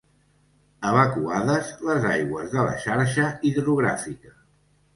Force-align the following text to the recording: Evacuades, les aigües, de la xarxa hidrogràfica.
Evacuades, 0.91 1.69
les 1.89 2.09
aigües, 2.13 2.49
de 2.57 2.65
la 2.71 2.73
xarxa 2.87 3.29
hidrogràfica. 3.53 4.37